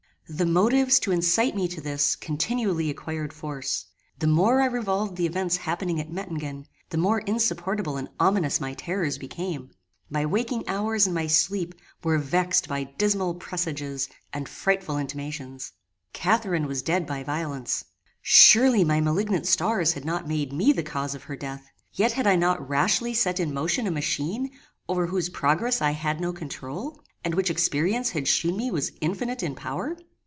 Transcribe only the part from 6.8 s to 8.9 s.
the more insupportable and ominous my